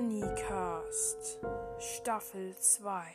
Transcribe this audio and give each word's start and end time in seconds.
Bonnycast 0.00 1.40
Staffel 1.78 2.56
2 2.56 3.14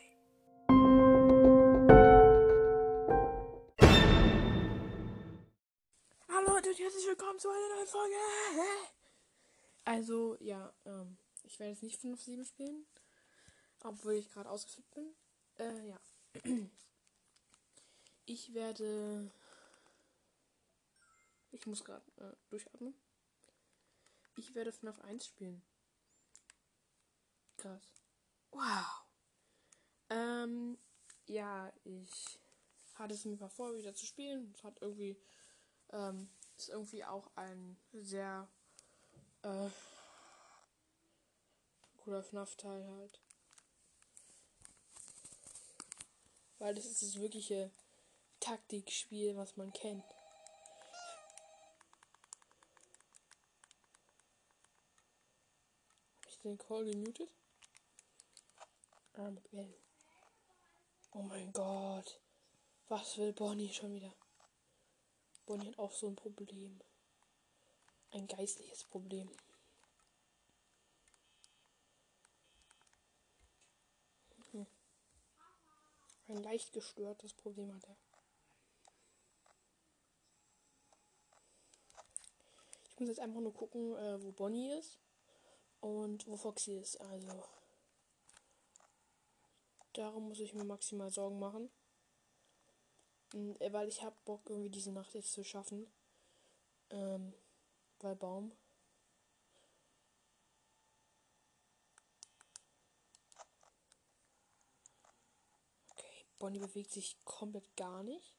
Hallo 6.29 6.47
Leute 6.47 6.69
und 6.69 6.77
herzlich 6.77 7.07
willkommen 7.07 7.39
zu 7.39 7.49
einer 7.49 7.75
neuen 7.75 7.87
Folge. 7.87 8.15
Also, 9.85 10.37
ja, 10.39 10.71
ähm, 10.85 11.17
ich 11.41 11.59
werde 11.59 11.71
jetzt 11.71 11.81
nicht 11.81 11.99
5-7 11.99 12.45
spielen, 12.45 12.85
obwohl 13.83 14.13
ich 14.13 14.29
gerade 14.29 14.51
ausgeflippt 14.51 14.93
bin. 14.93 15.15
Äh, 15.57 15.87
ja. 15.87 15.99
Ich 18.27 18.53
werde. 18.53 19.31
Ich 21.49 21.65
muss 21.65 21.83
gerade 21.83 22.05
äh, 22.17 22.35
durchatmen. 22.49 22.93
Ich 24.35 24.53
werde 24.53 24.71
FNAF 24.71 24.99
1 25.01 25.25
spielen. 25.25 25.63
Krass. 27.57 27.83
Wow. 28.51 29.05
Ähm, 30.09 30.77
ja, 31.27 31.71
ich 31.83 32.39
hatte 32.95 33.13
es 33.13 33.25
mir 33.25 33.35
mal 33.37 33.49
vor, 33.49 33.75
wieder 33.75 33.93
zu 33.95 34.05
spielen. 34.05 34.53
Es 34.55 34.63
hat 34.63 34.81
irgendwie, 34.81 35.17
ähm, 35.91 36.29
ist 36.57 36.69
irgendwie 36.69 37.03
auch 37.03 37.29
ein 37.35 37.77
sehr, 37.93 38.47
äh, 39.41 39.69
cooler 42.03 42.23
FNAF-Teil 42.23 42.85
halt. 42.85 43.19
Weil 46.59 46.75
das 46.75 46.85
ist 46.85 47.01
das 47.01 47.19
wirkliche 47.19 47.71
Taktikspiel, 48.39 49.35
was 49.35 49.57
man 49.57 49.73
kennt. 49.73 50.03
Hab 56.21 56.29
ich 56.29 56.39
den 56.39 56.57
Call 56.57 56.85
gemutet? 56.85 57.29
Ah, 59.17 59.31
mit 59.31 59.53
L. 59.53 59.73
Oh 61.13 61.21
mein 61.21 61.53
Gott. 61.53 62.19
Was 62.89 63.17
will 63.17 63.31
Bonnie 63.31 63.73
schon 63.73 63.93
wieder? 63.93 64.13
Bonnie 65.45 65.67
hat 65.67 65.79
auch 65.79 65.93
so 65.93 66.07
ein 66.07 66.15
Problem. 66.17 66.81
Ein 68.11 68.27
geistliches 68.27 68.83
Problem. 68.83 69.31
Hm. 74.51 74.67
Ein 76.27 76.43
leicht 76.43 76.73
gestörtes 76.73 77.33
Problem 77.33 77.73
hat 77.73 77.87
er. 77.87 77.95
Ich 82.89 82.99
muss 82.99 83.09
jetzt 83.09 83.19
einfach 83.19 83.39
nur 83.39 83.53
gucken, 83.53 83.95
äh, 83.95 84.21
wo 84.21 84.33
Bonnie 84.33 84.73
ist 84.73 84.99
und 85.79 86.27
wo 86.27 86.35
Foxy 86.35 86.79
ist. 86.79 86.99
Also 86.99 87.43
darum 89.97 90.29
muss 90.29 90.39
ich 90.39 90.53
mir 90.53 90.63
maximal 90.63 91.09
Sorgen 91.11 91.39
machen. 91.39 91.69
Und, 93.33 93.59
äh, 93.61 93.71
weil 93.73 93.87
ich 93.87 94.03
habe 94.03 94.15
Bock, 94.25 94.49
irgendwie 94.49 94.69
diese 94.69 94.91
Nacht 94.91 95.13
jetzt 95.13 95.33
zu 95.33 95.43
schaffen. 95.43 95.87
Ähm, 96.91 97.33
weil 97.99 98.15
Baum. 98.15 98.51
Okay, 105.89 106.25
Bonnie 106.39 106.59
bewegt 106.59 106.91
sich 106.91 107.17
komplett 107.25 107.75
gar 107.75 108.03
nicht. 108.03 108.34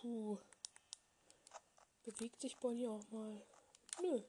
Puh. 0.00 0.38
Bewegt 2.04 2.40
sich 2.40 2.56
Bonnie 2.56 2.88
auch 2.88 3.06
mal? 3.10 3.42
Nö. 4.00 4.22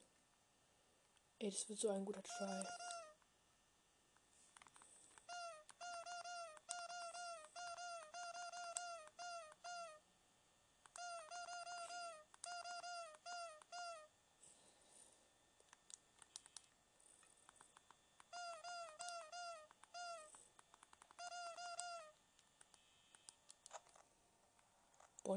Ey, 1.40 1.50
das 1.50 1.70
wird 1.70 1.80
so 1.80 1.90
ein 1.90 2.04
guter 2.04 2.22
Try. 2.22 2.66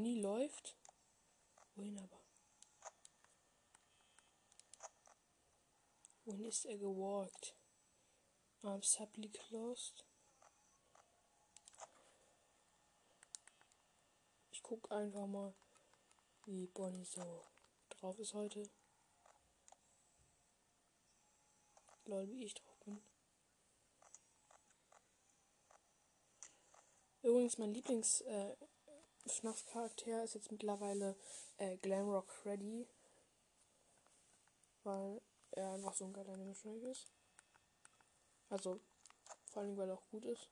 Bonnie 0.05 0.21
läuft. 0.21 0.77
Wohin 1.77 1.99
aber? 1.99 2.21
Wohin 6.27 6.45
ist 6.45 6.67
er 6.67 6.77
gewalkt? 6.77 7.57
Arms 8.61 8.93
subtly 8.93 9.31
closed. 9.31 10.05
Ich 14.51 14.63
guck 14.63 14.93
einfach 14.93 15.27
mal, 15.27 15.55
wie 16.45 16.67
Bonnie 16.67 17.07
so 17.07 17.43
drauf 17.89 18.19
ist 18.19 18.35
heute. 18.35 18.69
Lol, 22.05 22.29
wie 22.29 22.45
ich 22.45 22.53
drauf 22.53 22.79
bin. 22.81 23.03
Übrigens, 27.23 27.57
mein 27.57 27.73
Lieblings 27.73 28.21
äh, 28.21 28.55
FNAF-Charakter 29.27 30.25
ist 30.25 30.35
jetzt 30.35 30.53
mittlerweile 30.53 31.17
äh, 31.59 31.77
Glamrock 31.79 32.31
Freddy. 32.31 32.87
Weil 34.83 35.21
er 35.53 35.73
einfach 35.73 35.95
so 35.95 36.05
ein 36.05 36.13
geiler 36.13 36.35
Animatronic 36.35 36.83
ist. 36.85 37.07
Also, 38.51 38.81
vor 39.51 39.63
allem, 39.63 39.77
weil 39.77 39.89
er 39.89 39.95
auch 39.95 40.09
gut 40.11 40.25
ist. 40.27 40.51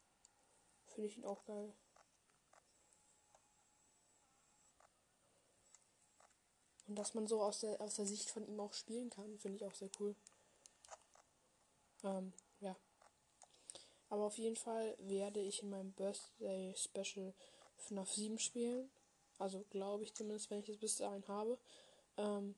Finde 0.86 1.08
ich 1.08 1.18
ihn 1.18 1.24
auch 1.24 1.44
geil. 1.44 1.74
Und 6.86 6.96
dass 6.96 7.14
man 7.14 7.26
so 7.26 7.42
aus 7.42 7.60
der, 7.60 7.80
aus 7.80 7.94
der 7.94 8.06
Sicht 8.06 8.30
von 8.30 8.46
ihm 8.46 8.60
auch 8.60 8.74
spielen 8.74 9.10
kann, 9.10 9.38
finde 9.38 9.56
ich 9.56 9.64
auch 9.64 9.74
sehr 9.74 9.90
cool. 9.98 10.14
Ähm, 12.04 12.32
ja. 12.60 12.76
Aber 14.08 14.24
auf 14.24 14.36
jeden 14.36 14.56
Fall 14.56 14.94
werde 14.98 15.40
ich 15.40 15.62
in 15.62 15.70
meinem 15.70 15.92
Birthday 15.92 16.74
Special 16.76 17.34
FNAF 17.86 18.10
7 18.10 18.38
spielen. 18.38 18.90
Also 19.38 19.64
glaube 19.70 20.04
ich 20.04 20.14
zumindest, 20.14 20.50
wenn 20.50 20.60
ich 20.60 20.68
es 20.68 20.78
bis 20.78 20.96
dahin 20.96 21.26
habe. 21.28 21.58
Ähm, 22.16 22.54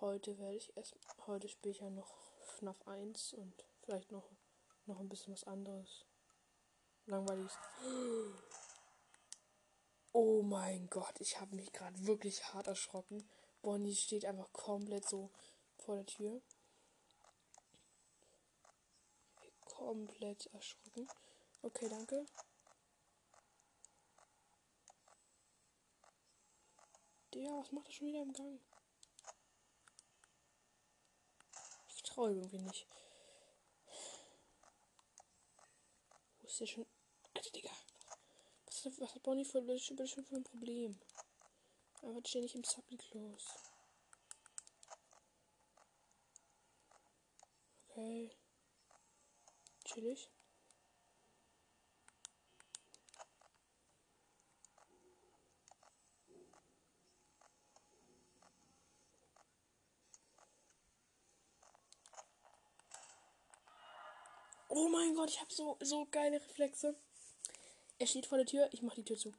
heute 0.00 0.38
werde 0.38 0.56
ich 0.56 0.76
erst. 0.76 0.96
Heute 1.26 1.48
spiele 1.48 1.72
ich 1.72 1.80
ja 1.80 1.90
noch 1.90 2.14
FNAF 2.58 2.86
1 2.86 3.34
und 3.34 3.54
vielleicht 3.82 4.10
noch, 4.10 4.30
noch 4.86 5.00
ein 5.00 5.08
bisschen 5.08 5.32
was 5.32 5.44
anderes. 5.44 6.06
Langweilig. 7.06 7.52
Oh 10.12 10.42
mein 10.42 10.88
Gott, 10.88 11.20
ich 11.20 11.40
habe 11.40 11.54
mich 11.54 11.72
gerade 11.72 12.06
wirklich 12.06 12.44
hart 12.52 12.66
erschrocken. 12.66 13.28
Bonnie 13.62 13.94
steht 13.94 14.24
einfach 14.24 14.52
komplett 14.52 15.08
so 15.08 15.30
vor 15.76 15.96
der 15.96 16.06
Tür. 16.06 16.42
Komplett 19.64 20.46
erschrocken. 20.52 21.08
Okay, 21.62 21.88
danke. 21.88 22.26
Der, 27.34 27.50
was 27.50 27.72
macht 27.72 27.88
er 27.88 27.92
schon 27.92 28.06
wieder 28.06 28.22
im 28.22 28.32
Gang? 28.32 28.60
Ich 31.94 32.02
traue 32.02 32.30
irgendwie 32.32 32.58
nicht. 32.58 32.86
Wo 36.38 36.46
ist 36.46 36.60
der 36.60 36.66
schon? 36.66 36.86
Alter, 37.34 37.50
Digga. 37.50 37.70
Was, 38.66 39.00
was 39.00 39.14
hat 39.14 39.22
Bonnie 39.22 39.44
für, 39.44 39.60
schon 39.78 40.24
für 40.24 40.36
ein 40.36 40.44
Problem? 40.44 40.98
Einfach 42.02 42.26
ständig 42.26 42.54
im 42.54 42.64
Subby 42.64 42.96
close. 42.96 43.46
Okay. 47.88 48.30
Chillig. 49.84 50.30
Oh 64.80 64.86
mein 64.86 65.12
Gott, 65.12 65.28
ich 65.28 65.40
habe 65.40 65.52
so, 65.52 65.76
so 65.80 66.06
geile 66.08 66.36
Reflexe. 66.36 66.94
Er 67.98 68.06
steht 68.06 68.26
vor 68.26 68.38
der 68.38 68.46
Tür, 68.46 68.68
ich 68.70 68.80
mache 68.80 68.94
die 68.94 69.04
Tür 69.04 69.18
zu. 69.18 69.34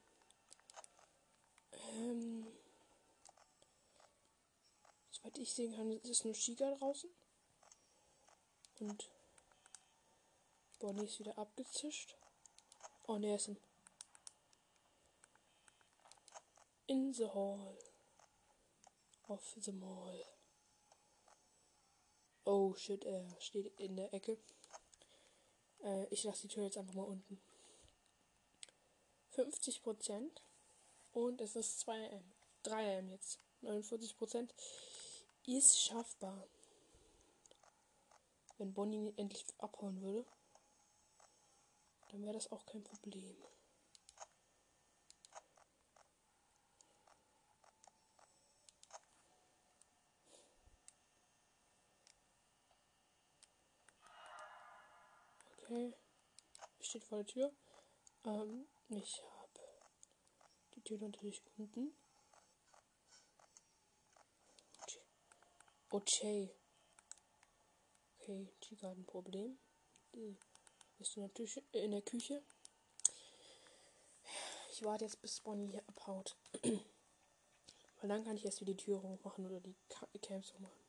Ähm, 1.71 2.45
soweit 5.09 5.37
ich 5.37 5.53
sehen 5.53 5.73
kann, 5.73 5.91
ist 6.01 6.25
nur 6.25 6.33
Chica 6.33 6.69
draußen. 6.75 7.09
Und 8.81 9.09
Bonnie 10.79 11.05
ist 11.05 11.19
wieder 11.19 11.37
abgezischt. 11.37 12.17
Oh, 13.07 13.17
ne, 13.17 13.35
ist 13.35 13.47
im 13.47 13.55
in 16.87 17.13
the 17.13 17.29
hall 17.29 17.77
of 19.29 19.55
the 19.57 19.71
mall. 19.71 20.21
Oh 22.45 22.75
shit, 22.75 23.05
er 23.05 23.25
steht 23.39 23.79
in 23.79 23.95
der 23.95 24.13
Ecke. 24.13 24.37
Äh, 25.83 26.05
ich 26.11 26.23
lasse 26.23 26.47
die 26.47 26.53
Tür 26.53 26.63
jetzt 26.63 26.77
einfach 26.77 26.93
mal 26.93 27.03
unten. 27.03 27.39
50% 29.35 30.29
und 31.13 31.41
es 31.41 31.55
ist 31.55 31.79
2 31.79 32.11
am. 32.11 32.23
3 32.63 32.99
am 32.99 33.09
jetzt. 33.09 33.39
49% 33.63 34.49
ist 35.45 35.81
schaffbar. 35.81 36.47
Wenn 38.57 38.73
Bonnie 38.73 39.13
endlich 39.17 39.45
abhauen 39.57 40.01
würde, 40.01 40.25
dann 42.11 42.23
wäre 42.23 42.33
das 42.33 42.51
auch 42.51 42.65
kein 42.65 42.83
Problem. 42.83 43.35
Okay. 55.69 55.93
Steht 56.81 57.03
vor 57.03 57.19
der 57.19 57.27
Tür. 57.27 57.53
Ähm, 58.25 58.67
ich 58.89 59.21
habe 59.21 59.59
die 60.73 60.81
Tür 60.81 60.97
natürlich 60.97 61.43
unten. 61.57 61.93
Okay. 65.91 66.49
Okay, 68.19 68.51
Chica 68.61 68.87
hat 68.87 68.97
ein 68.97 69.05
Problem. 69.05 69.59
Die 70.15 70.39
ist 70.97 71.15
in 71.17 71.21
der, 71.21 71.29
Küche, 71.29 71.63
in 71.73 71.91
der 71.91 72.01
Küche. 72.01 72.41
Ich 74.71 74.83
warte 74.83 75.05
jetzt, 75.05 75.21
bis 75.21 75.39
Bonnie 75.41 75.67
hier 75.67 75.87
abhaut. 75.87 76.35
Weil 76.63 78.09
dann 78.09 78.23
kann 78.23 78.37
ich 78.37 78.45
erst 78.45 78.61
wieder 78.61 78.73
die 78.73 78.83
Tür 78.83 79.03
hochmachen 79.03 79.45
oder 79.45 79.59
die 79.59 79.75
Camps 80.19 80.51
hochmachen. 80.51 80.88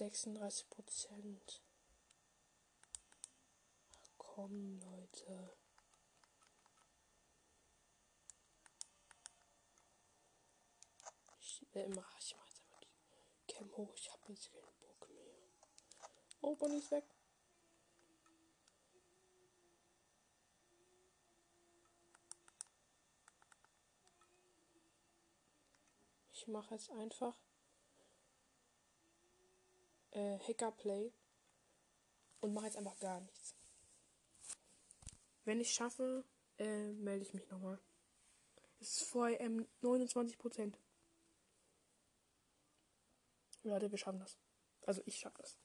36 0.00 0.70
Prozent. 0.70 1.62
Komm, 4.16 4.80
Leute. 4.80 5.50
Ich, 11.38 11.66
äh, 11.74 11.86
mach, 11.88 12.18
ich 12.18 12.34
einfach 12.34 12.80
die 12.80 13.52
Cam 13.52 13.76
hoch. 13.76 13.92
Ich 13.94 14.10
habe 14.10 14.32
jetzt 14.32 14.50
keinen 14.50 14.78
Bock 14.80 15.10
mehr. 15.10 15.34
Oh, 16.40 16.54
Bonnie 16.54 16.78
ist 16.78 16.90
weg. 16.90 17.04
Ich 26.32 26.48
mache 26.48 26.74
jetzt 26.74 26.90
einfach 26.92 27.36
äh, 30.20 30.38
Hackerplay 30.38 31.12
und 32.40 32.52
mache 32.52 32.66
jetzt 32.66 32.76
einfach 32.76 32.98
gar 32.98 33.20
nichts. 33.20 33.54
Wenn 35.44 35.60
ich 35.60 35.72
schaffe, 35.72 36.24
äh, 36.58 36.92
melde 36.92 37.22
ich 37.22 37.34
mich 37.34 37.48
nochmal. 37.48 37.80
Es 38.80 38.96
ist 38.96 39.08
vor 39.08 39.28
ähm, 39.28 39.66
29%. 39.82 40.74
Leute, 43.62 43.90
wir 43.90 43.98
schaffen 43.98 44.20
das. 44.20 44.38
Also 44.86 45.02
ich 45.04 45.16
schaffe 45.16 45.38
das. 45.38 45.58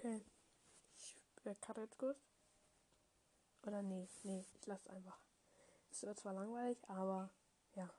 Okay. 0.00 0.24
Ich 0.96 1.14
äh, 1.44 1.54
cutte 1.56 1.82
jetzt 1.82 1.98
kurz. 1.98 2.18
Oder 3.66 3.82
nee, 3.82 4.08
nee, 4.22 4.46
ich 4.54 4.66
lasse 4.66 4.80
es 4.86 4.94
einfach. 4.94 5.20
Es 5.90 6.02
wird 6.02 6.18
zwar 6.18 6.32
langweilig, 6.32 6.78
aber 6.88 7.28
ja. 7.74 7.92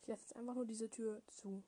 Ich 0.00 0.08
lasse 0.08 0.22
jetzt 0.22 0.34
einfach 0.34 0.54
nur 0.54 0.66
diese 0.66 0.90
Tür 0.90 1.22
zu. 1.28 1.62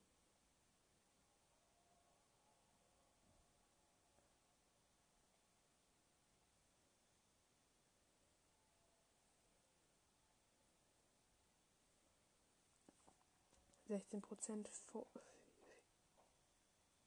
Sechzehn 13.87 14.21
Prozent. 14.21 14.69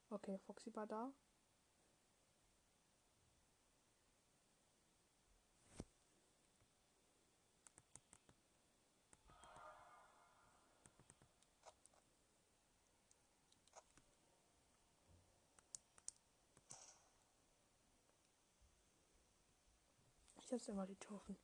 Okay, 0.09 0.39
Foxy 0.45 0.73
war 0.73 0.87
da. 0.87 1.11
Jetzt 20.53 20.69
immer 20.69 20.85
die 20.85 20.95
Tochen. 20.95 21.35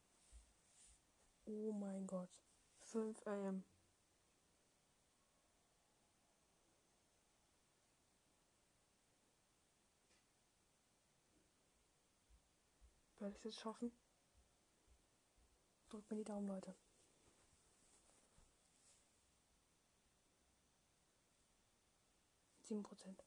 Oh 1.45 1.71
mein 1.71 2.05
Gott. 2.05 2.29
5 2.81 3.25
am. 3.25 3.63
Werde 13.17 13.31
ich 13.31 13.37
es 13.39 13.43
jetzt 13.45 13.59
schaffen? 13.59 13.91
Drückt 15.89 16.09
mir 16.09 16.17
die 16.17 16.23
Daumen, 16.23 16.47
Leute. 16.47 16.75
Sieben 22.61 22.83
Prozent. 22.83 23.23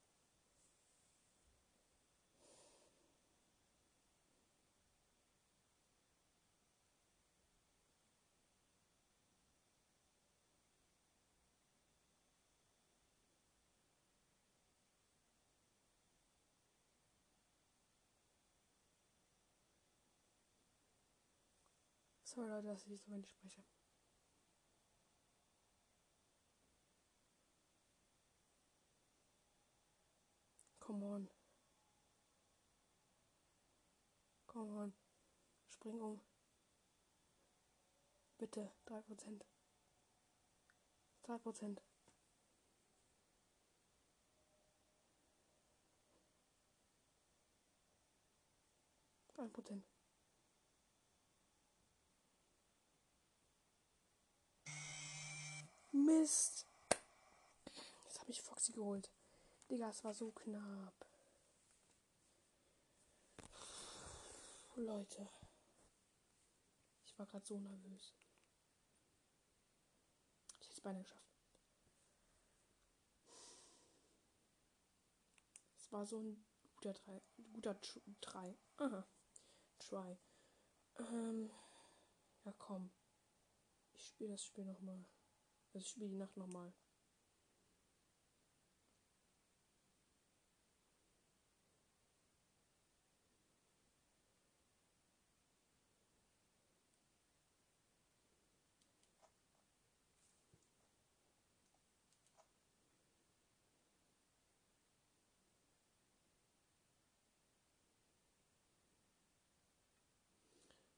Sorry 22.35 22.49
Leute, 22.49 22.69
dass 22.69 22.87
ich 22.87 22.99
so 23.03 23.11
wenig 23.11 23.29
spreche. 23.29 23.63
Come 30.81 31.05
on. 31.05 31.29
Come 34.47 34.79
on. 34.79 34.95
Spring 35.69 36.01
um. 36.01 36.21
Bitte, 38.39 38.73
3%. 38.87 39.45
2%. 41.25 41.83
Ein 49.37 49.53
Prozent. 49.53 49.92
Mist. 55.93 56.67
Jetzt 58.05 58.21
habe 58.21 58.31
ich 58.31 58.41
Foxy 58.43 58.73
geholt. 58.73 59.11
Digga, 59.71 59.91
es 59.91 60.03
war 60.05 60.15
so 60.15 60.31
knapp. 60.33 61.07
Puh, 64.75 64.81
Leute. 64.81 65.29
Ich 67.05 67.19
war 67.19 67.27
gerade 67.27 67.45
so 67.45 67.59
nervös. 67.59 68.15
Ich 70.61 70.69
hätte 70.69 70.75
es 70.75 70.81
beinahe 70.81 71.03
geschafft. 71.03 71.23
Es 75.77 75.93
war 75.93 76.07
so 76.07 76.21
ein 76.21 76.43
guter 76.77 76.95
drei, 76.95 77.21
Guter 77.53 77.79
drei. 78.23 78.57
Aha. 78.79 79.07
Try. 79.79 80.19
Ähm. 80.99 81.51
Ja, 82.45 82.53
komm. 82.59 82.91
Ich 83.93 84.07
spiele 84.07 84.33
das 84.33 84.45
Spiel 84.45 84.65
nochmal. 84.65 85.05
Ich 85.75 85.89
spiele 85.89 86.09
die 86.09 86.17
Nacht 86.17 86.37
nochmal. 86.37 86.73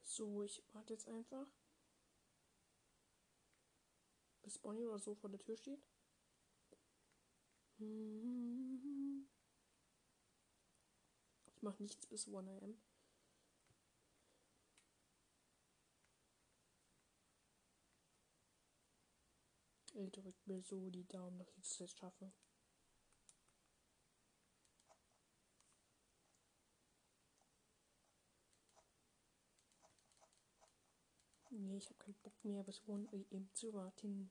So, 0.02 0.42
ich 0.44 0.62
warte 0.72 0.92
jetzt 0.92 1.08
einfach. 1.08 1.46
Bis 4.44 4.58
Bonnie 4.58 4.86
oder 4.86 4.98
so 4.98 5.14
vor 5.14 5.30
der 5.30 5.40
Tür 5.40 5.56
steht. 5.56 5.82
Ich 11.46 11.62
mache 11.62 11.82
nichts 11.82 12.06
bis 12.06 12.28
1 12.28 12.36
am. 12.62 12.76
Ich 19.94 20.10
drückt 20.12 20.46
mir 20.46 20.60
so 20.60 20.90
die 20.90 21.06
Daumen, 21.08 21.38
dass 21.38 21.48
ich 21.48 21.54
das 21.54 21.78
jetzt 21.78 21.98
schaffe. 21.98 22.30
Nee, 31.74 31.78
ich 31.78 31.88
habe 31.88 31.98
keinen 31.98 32.14
Bock 32.22 32.44
mehr 32.44 32.62
bis 32.62 32.80
1 32.88 33.12
am 33.12 33.52
zu 33.52 33.74
warten. 33.74 34.30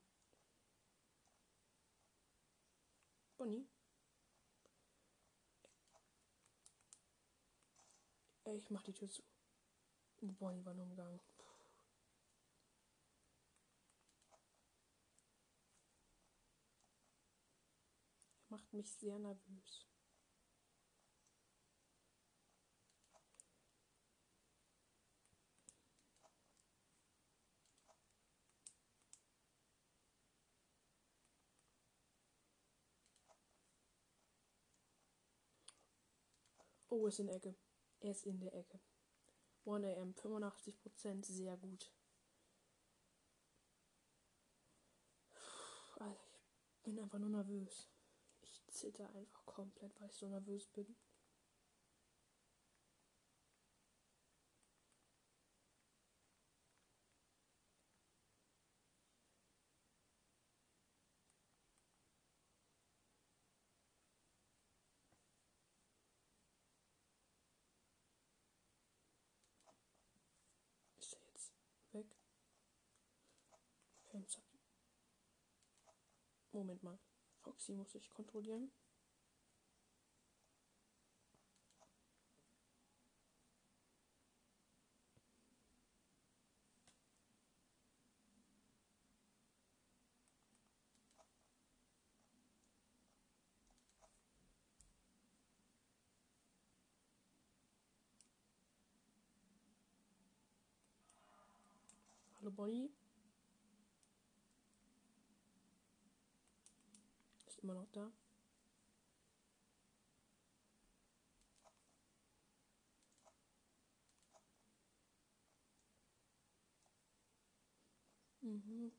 Bonnie? 3.37 3.67
Ey, 8.45 8.55
ich 8.55 8.69
mach 8.69 8.81
die 8.83 8.93
Tür 8.93 9.09
zu. 9.09 9.23
Bonnie 10.21 10.63
war 10.63 10.73
nur 10.73 10.85
im 10.85 10.95
Gang. 10.95 11.21
Macht 18.47 18.71
mich 18.71 18.89
sehr 18.89 19.19
nervös. 19.19 19.92
Oh, 36.95 37.07
ist 37.07 37.17
in 37.17 37.25
der 37.25 37.37
Ecke. 37.37 37.55
Er 38.01 38.11
ist 38.11 38.27
in 38.27 38.39
der 38.39 38.53
Ecke. 38.53 38.79
1 39.65 39.83
AM, 39.83 40.13
85%, 40.13 41.25
sehr 41.25 41.57
gut. 41.57 41.91
Alter, 45.97 46.21
ich 46.75 46.83
bin 46.83 46.99
einfach 46.99 47.17
nur 47.17 47.29
nervös. 47.29 47.89
Ich 48.41 48.63
zitter 48.67 49.09
einfach 49.15 49.43
komplett, 49.47 49.99
weil 49.99 50.09
ich 50.09 50.15
so 50.15 50.29
nervös 50.29 50.67
bin. 50.67 50.95
weg. 71.93 72.07
Moment 76.53 76.83
mal. 76.83 76.99
Foxy 77.41 77.73
muss 77.73 77.95
ich 77.95 78.13
kontrollieren. 78.13 78.71
Hallo 102.39 102.51
Bonnie. 102.51 103.02
Ist 107.63 107.69
immer 107.69 107.75
noch 107.75 107.87
da. 107.93 108.11
Mhm, 118.41 118.91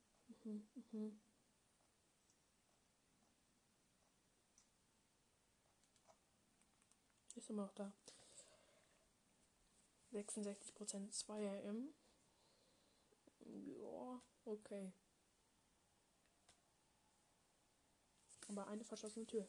mhm, 0.45 0.67
mhm. 0.93 1.21
Ist 7.37 7.51
immer 7.51 7.65
noch 7.67 7.75
da. 7.75 7.93
66% 10.11 11.13
2 11.13 11.47
RM. 11.47 11.93
Ja, 13.81 14.21
okay. 14.45 14.93
Aber 18.49 18.67
eine 18.69 18.85
verschlossene 18.85 19.27
Tür. 19.27 19.49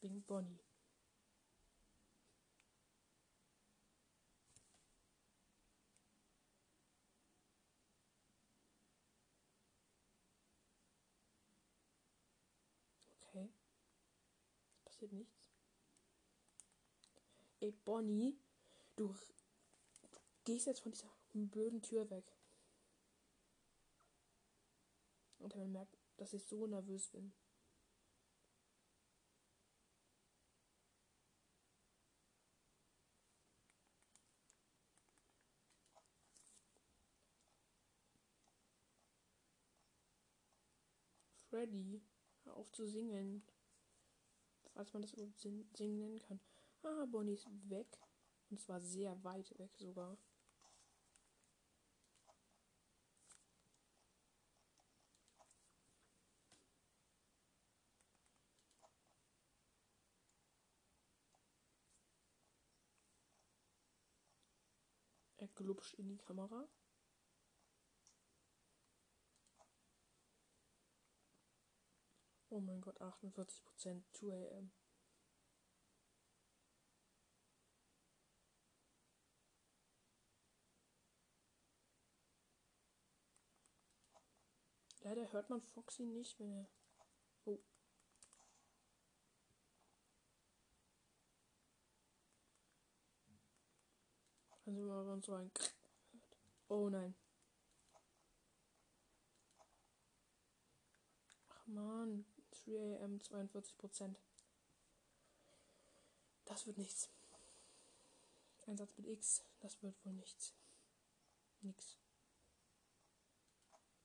Wegen 0.00 0.22
Bonnie. 0.22 0.58
Okay. 13.20 13.50
Passiert 14.84 15.12
nichts. 15.12 15.50
Ey, 17.60 17.72
Bonnie, 17.84 18.38
du 18.96 19.14
gehst 20.44 20.66
jetzt 20.66 20.80
von 20.80 20.92
dieser 20.92 21.10
blöden 21.34 21.82
Tür 21.82 22.08
weg. 22.08 22.24
Und 25.38 25.54
man 25.56 25.70
merkt, 25.72 25.99
dass 26.20 26.34
ich 26.34 26.44
so 26.46 26.66
nervös 26.66 27.08
bin. 27.08 27.32
Freddy, 41.48 42.02
hör 42.44 42.56
auf 42.56 42.70
zu 42.70 42.86
singen. 42.86 43.42
Falls 44.74 44.92
man 44.92 45.02
das 45.02 45.14
überhaupt 45.14 45.40
singen 45.40 45.98
nennen 45.98 46.18
kann. 46.18 46.38
Ah, 46.82 47.06
Bonnie 47.06 47.32
ist 47.32 47.48
weg. 47.68 47.98
Und 48.50 48.60
zwar 48.60 48.80
sehr 48.80 49.24
weit 49.24 49.58
weg 49.58 49.74
sogar. 49.78 50.18
Glupscht 65.60 65.92
in 65.98 66.08
die 66.08 66.16
Kamera. 66.16 66.66
Oh 72.48 72.60
mein 72.60 72.80
Gott, 72.80 72.98
48% 72.98 74.02
2 74.12 74.56
am. 74.56 74.72
Leider 85.02 85.30
hört 85.30 85.50
man 85.50 85.60
Foxy 85.60 86.06
nicht, 86.06 86.40
wenn 86.40 86.52
er. 86.52 86.79
Dann 94.70 94.86
wir 94.86 95.04
dann 95.04 95.20
so 95.20 95.34
ein. 95.34 95.50
Oh 96.68 96.88
nein. 96.88 97.16
Ach 101.48 101.66
man, 101.66 102.24
3 102.64 103.02
am 103.02 103.20
42 103.20 103.76
Prozent. 103.76 104.16
Das 106.44 106.68
wird 106.68 106.78
nichts. 106.78 107.08
Einsatz 108.66 108.96
mit 108.96 109.08
X, 109.08 109.42
das 109.58 109.82
wird 109.82 109.96
wohl 110.04 110.12
nichts. 110.12 110.54
Nix. 111.62 111.98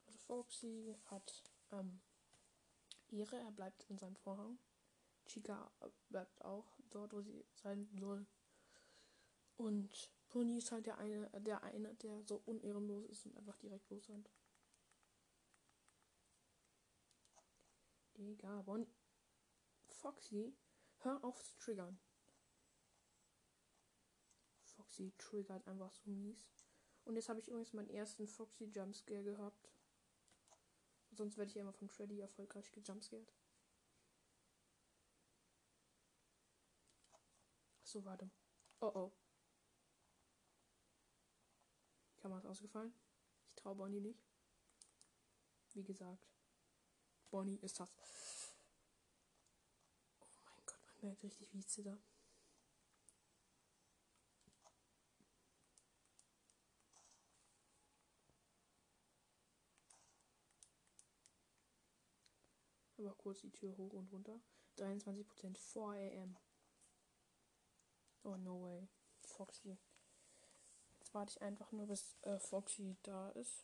Also 0.08 0.18
Foxy 0.18 0.98
hat 1.12 1.44
ähm, 1.74 2.02
Ehre, 3.12 3.38
er 3.38 3.52
bleibt 3.52 3.84
in 3.92 4.00
seinem 4.00 4.16
Vorhang. 4.16 4.58
Chica 5.28 5.72
bleibt 6.10 6.44
auch 6.44 6.66
dort, 6.90 7.14
wo 7.14 7.22
sie 7.22 7.46
sein 7.54 7.88
soll. 8.00 8.26
Und 9.58 10.10
Pony 10.36 10.58
ist 10.58 10.74
halt 10.74 10.86
der 10.86 10.98
eine, 10.98 11.30
der 11.40 11.64
eine, 11.64 11.94
der 11.96 12.22
so 12.24 12.42
unehrenlos 12.46 13.06
ist 13.06 13.26
und 13.26 13.38
einfach 13.38 13.56
direkt 13.56 13.90
losrennt. 13.90 14.30
Digga, 18.18 18.62
Bonnie. 18.64 18.94
Foxy, 19.88 20.54
hör 20.98 21.24
auf 21.24 21.42
zu 21.42 21.58
triggern. 21.58 21.98
Foxy 24.60 25.14
triggert 25.18 25.66
einfach 25.70 25.94
so 25.94 26.10
mies. 26.10 26.68
Und 27.06 27.16
jetzt 27.16 27.30
habe 27.30 27.40
ich 27.40 27.48
übrigens 27.48 27.72
meinen 27.72 27.90
ersten 27.90 28.28
Foxy 28.28 28.66
Jumpscare 28.66 29.24
gehabt. 29.24 29.72
Sonst 31.12 31.38
werde 31.38 31.48
ich 31.48 31.56
ja 31.56 31.62
immer 31.62 31.72
von 31.72 31.88
Freddy 31.88 32.20
erfolgreich 32.20 32.74
gejumpscared. 32.74 33.32
So, 37.84 38.04
warte. 38.04 38.30
Oh 38.82 38.92
oh. 38.94 39.14
Die 42.15 42.15
Kamera 42.26 42.40
ist 42.40 42.48
ausgefallen. 42.48 42.92
Ich 43.50 43.54
traue 43.54 43.76
Bonnie 43.76 44.02
nicht. 44.02 44.26
Wie 45.74 45.84
gesagt. 45.84 46.28
Bonnie 47.30 47.60
ist 47.62 47.80
das. 47.80 47.88
Oh 50.20 50.26
mein 50.44 50.66
Gott, 50.66 50.80
man 50.88 51.02
merkt 51.02 51.22
richtig, 51.22 51.54
wie 51.54 51.60
ich 51.60 51.68
zitter. 51.68 52.02
Aber 62.98 63.14
kurz 63.14 63.42
die 63.42 63.52
Tür 63.52 63.78
hoch 63.78 63.94
und 63.94 64.12
runter. 64.12 64.42
23% 64.80 65.56
4 65.60 66.24
am. 66.24 66.36
Oh, 68.24 68.36
no 68.38 68.64
way. 68.64 68.90
Foxy. 69.22 69.78
Warte 71.16 71.32
ich 71.32 71.42
einfach 71.42 71.72
nur, 71.72 71.88
bis 71.88 72.18
äh, 72.24 72.38
Foxy 72.40 72.98
da 73.04 73.30
ist. 73.30 73.64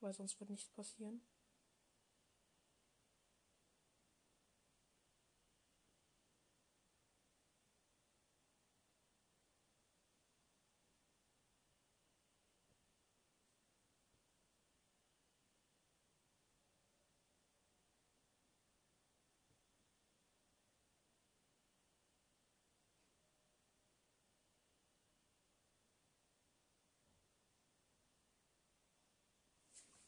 Weil 0.00 0.12
sonst 0.12 0.38
wird 0.38 0.50
nichts 0.50 0.68
passieren. 0.68 1.22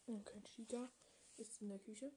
Okay, 0.06 0.42
Chica 0.44 0.90
ist 1.36 1.62
in 1.62 1.68
der 1.68 1.78
Küche. 1.78 2.12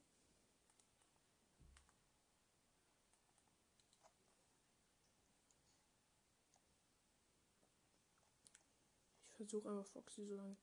Ich 9.28 9.36
versuche 9.36 9.68
einfach 9.68 9.86
Foxy 9.86 10.24
so 10.26 10.34
lange 10.34 10.56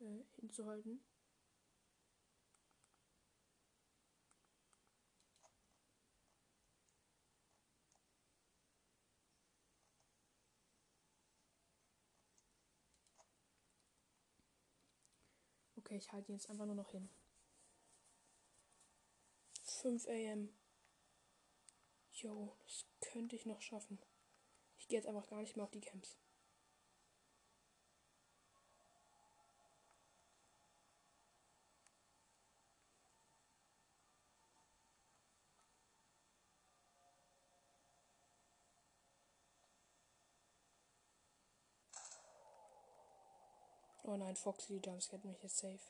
äh, 0.00 0.24
hinzuhalten. 0.40 1.00
Okay, 15.92 15.98
ich 15.98 16.12
halte 16.12 16.32
ihn 16.32 16.36
jetzt 16.36 16.48
einfach 16.48 16.64
nur 16.64 16.74
noch 16.74 16.90
hin. 16.92 17.10
5 19.62 20.08
am. 20.08 20.48
Jo, 22.12 22.56
das 22.64 22.86
könnte 23.02 23.36
ich 23.36 23.44
noch 23.44 23.60
schaffen. 23.60 23.98
Ich 24.78 24.88
gehe 24.88 24.98
jetzt 24.98 25.06
einfach 25.06 25.28
gar 25.28 25.42
nicht 25.42 25.54
mehr 25.54 25.64
auf 25.64 25.70
die 25.70 25.82
Camps. 25.82 26.16
Oh 44.12 44.16
nein, 44.18 44.36
Foxy 44.36 44.78
jumpscared 44.78 45.24
mich 45.24 45.42
jetzt 45.42 45.56
safe. 45.56 45.80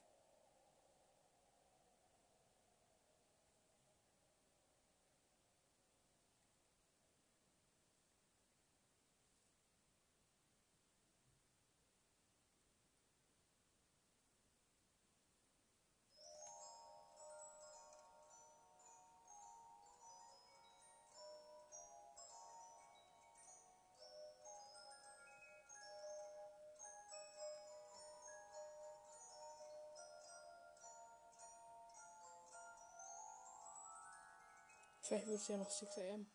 Vielleicht 35.12 35.26
wird 35.26 35.40
es 35.42 35.48
ja 35.48 35.58
noch 35.58 35.70
6 35.70 35.98
am. 35.98 36.26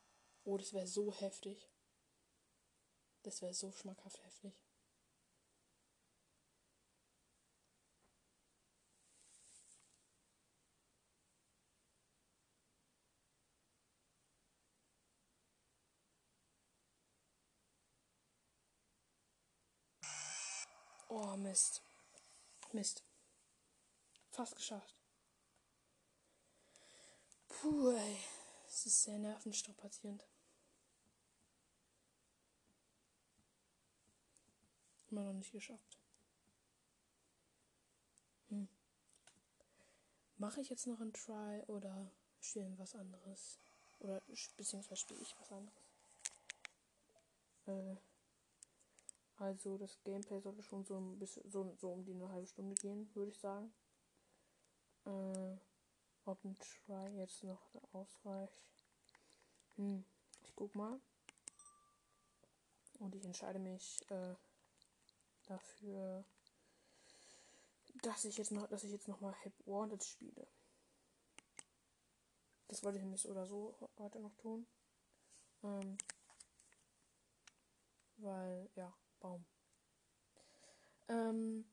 Oh, 0.44 0.56
das 0.56 0.72
wäre 0.72 0.86
so 0.86 1.12
heftig. 1.12 1.68
Das 3.24 3.42
wäre 3.42 3.52
so 3.52 3.72
schmackhaft 3.72 4.24
heftig. 4.24 4.54
Oh, 21.10 21.36
Mist. 21.38 21.82
Mist. 22.74 23.04
Fast 24.30 24.56
geschafft. 24.56 24.96
Puh, 27.48 27.90
ey. 27.90 28.37
Es 28.78 28.86
ist 28.86 29.04
sehr 29.06 29.18
nervenstrapazierend. 29.18 30.24
Immer 35.10 35.24
noch 35.24 35.34
nicht 35.34 35.52
geschafft. 35.52 35.98
Hm. 38.50 38.68
Mache 40.38 40.62
ich 40.62 40.70
jetzt 40.70 40.86
noch 40.86 41.02
ein 41.02 41.12
Try 41.12 41.64
oder 41.66 42.12
spielen 42.40 42.78
was 42.78 42.94
anderes? 42.94 43.58
Oder 43.98 44.22
beziehungsweise 44.58 44.96
spiele 44.96 45.22
ich 45.22 45.36
was 45.40 45.52
anderes? 45.52 45.82
Äh, 47.66 47.96
also 49.38 49.80
das 49.80 49.98
Gameplay 50.04 50.40
sollte 50.40 50.62
schon 50.62 50.86
so 50.86 51.00
ein 51.00 51.18
bisschen 51.18 51.50
so, 51.50 51.76
so 51.80 51.94
um 51.94 52.06
die 52.06 52.14
eine 52.14 52.30
halbe 52.30 52.46
Stunde 52.46 52.76
gehen, 52.76 53.10
würde 53.16 53.32
ich 53.32 53.40
sagen. 53.40 53.74
Äh, 55.08 55.67
ob 56.28 56.44
ein 56.44 56.58
Try 56.60 57.08
jetzt 57.18 57.44
noch 57.44 57.62
ausreicht. 57.94 58.62
Hm, 59.76 60.04
ich 60.44 60.56
guck 60.56 60.76
mal. 60.76 61.00
Und 63.00 63.16
ich 63.16 63.24
entscheide 63.24 63.60
mich 63.60 64.02
äh, 64.10 64.36
dafür, 65.48 66.26
dass 68.02 68.26
ich 68.26 68.38
jetzt 68.38 68.52
noch, 68.52 68.68
dass 68.68 68.84
ich 68.84 68.92
jetzt 68.92 69.08
noch 69.08 69.22
mal 69.22 69.36
Hip 69.44 69.54
Wanted 69.66 70.04
spiele. 70.04 70.48
Das 72.68 72.84
wollte 72.84 72.98
ich 72.98 73.04
nämlich 73.04 73.22
so 73.22 73.30
oder 73.30 73.46
so 73.46 73.76
heute 73.98 74.20
noch 74.20 74.36
tun. 74.36 74.68
Ähm, 75.64 75.98
weil, 78.18 78.70
ja, 78.76 78.94
Baum. 79.20 79.46
Ähm, 81.08 81.66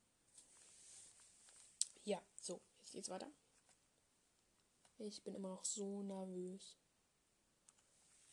ja, 2.04 2.22
so, 2.40 2.60
jetzt 2.78 2.92
geht's 2.92 3.10
weiter. 3.10 3.30
Ich 4.98 5.22
bin 5.24 5.34
immer 5.34 5.48
noch 5.48 5.64
so 5.64 6.02
nervös. 6.02 6.76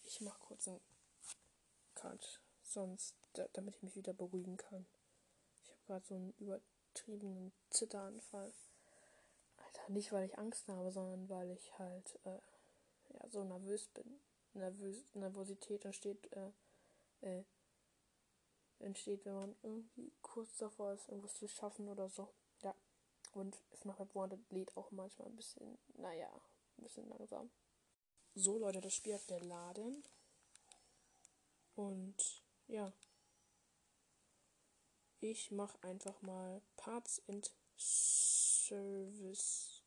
Ich 0.04 0.21
mach 0.21 0.39
kurz 0.39 0.67
einen 0.67 0.82
Cut, 1.95 2.41
sonst, 2.63 3.15
da, 3.34 3.47
damit 3.54 3.76
ich 3.76 3.84
mich 3.84 3.95
wieder 3.95 4.13
beruhigen 4.13 4.58
kann. 4.58 4.86
Ich 5.63 5.69
habe 5.71 5.82
gerade 5.86 6.06
so 6.06 6.15
einen 6.15 6.34
übertriebenen 6.39 7.52
Zitteranfall. 7.69 8.54
Alter, 9.58 9.89
nicht 9.89 10.12
weil 10.12 10.26
ich 10.26 10.38
Angst 10.38 10.67
habe, 10.67 10.91
sondern 10.91 11.30
weil 11.30 11.52
ich 11.52 11.78
halt 11.80 12.19
äh, 12.26 12.39
ja, 13.10 13.30
so 13.30 13.43
nervös 13.43 13.88
bin. 13.89 14.19
Nervös, 14.54 15.04
Nervosität 15.13 15.86
entsteht, 15.86 16.30
äh, 16.34 16.52
äh, 17.21 17.43
entsteht, 18.80 19.26
wenn 19.26 19.36
man 19.36 19.56
irgendwie 19.63 20.12
kurz 20.21 20.58
davor 20.58 20.93
ist, 20.93 21.08
irgendwas 21.08 21.36
zu 21.36 21.47
schaffen 21.47 21.88
oder 21.88 22.10
so. 22.10 22.34
Ja. 22.62 22.76
Und 23.34 23.58
Snapchat 23.76 24.13
Wanted 24.13 24.52
lädt 24.52 24.76
auch 24.76 24.91
manchmal 24.91 25.30
ein 25.30 25.36
bisschen, 25.36 25.78
naja, 25.95 26.30
ein 26.82 26.86
bisschen 26.86 27.10
langsam. 27.10 27.52
So, 28.34 28.58
Leute, 28.58 28.82
das 28.82 28.96
Spiel 28.96 29.13
hat 29.13 29.28
geladen. 29.28 30.04
Und 31.76 32.44
ja. 32.67 32.91
Ich 35.20 35.52
mache 35.52 35.78
einfach 35.84 36.22
mal 36.22 36.62
Parts 36.78 37.22
and 37.28 37.52
Service. 37.78 39.84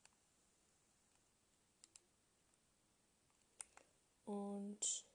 Und 4.25 5.07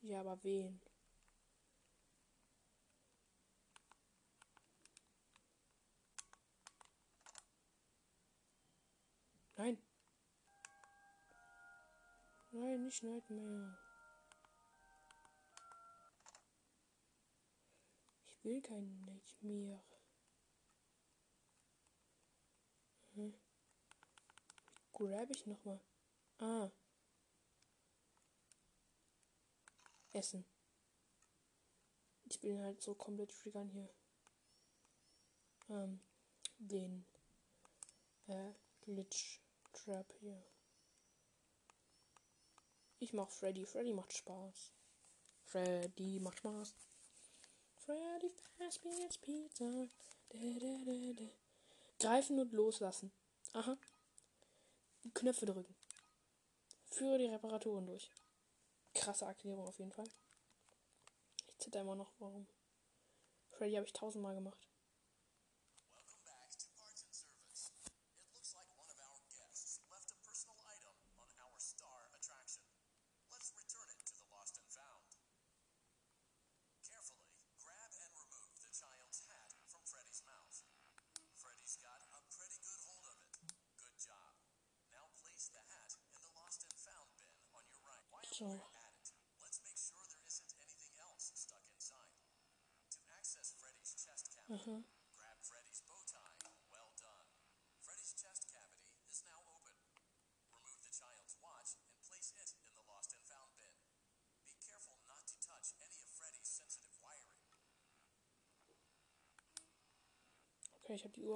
ja, 0.00 0.20
aber 0.20 0.42
wen? 0.42 0.80
Nein. 9.56 9.89
Nein, 12.52 12.82
nicht 12.82 13.02
Nightmare. 13.04 13.78
Ich 18.26 18.44
will 18.44 18.60
kein 18.60 19.04
Nightmare. 19.04 19.84
Hm. 23.14 23.34
Grab 24.92 25.30
ich 25.30 25.46
nochmal. 25.46 25.80
Ah. 26.38 26.70
Essen. 30.12 30.44
Ich 32.24 32.40
bin 32.40 32.60
halt 32.60 32.82
so 32.82 32.94
komplett 32.94 33.30
triggern 33.30 33.68
hier. 33.70 33.94
Ähm, 35.68 36.00
den 36.58 37.06
äh, 38.26 38.52
Glitch 38.80 39.40
Trap 39.72 40.12
hier. 40.18 40.42
Ich 43.02 43.14
mach 43.14 43.30
Freddy. 43.30 43.64
Freddy 43.64 43.94
macht 43.94 44.12
Spaß. 44.12 44.72
Freddy 45.46 46.20
macht 46.20 46.38
Spaß. 46.38 46.74
Freddy 47.78 48.30
jetzt 49.00 49.22
Pizza. 49.22 49.88
Da, 50.28 50.38
da, 50.38 51.12
da. 51.16 51.24
Greifen 51.98 52.38
und 52.38 52.52
loslassen. 52.52 53.10
Aha. 53.54 53.78
Knöpfe 55.14 55.46
drücken. 55.46 55.74
Führe 56.90 57.16
die 57.16 57.26
Reparaturen 57.26 57.86
durch 57.86 58.10
krasse 58.92 59.24
Erklärung 59.24 59.66
auf 59.66 59.78
jeden 59.78 59.92
Fall. 59.92 60.08
Ich 61.48 61.56
zitter 61.58 61.80
immer 61.80 61.96
noch, 61.96 62.12
warum. 62.18 62.46
Freddy 63.48 63.76
habe 63.76 63.86
ich 63.86 63.94
tausendmal 63.94 64.34
gemacht. 64.34 64.69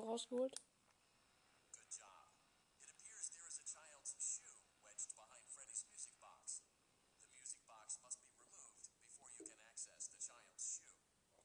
Child's 0.02 0.26
shoe. 0.28 0.50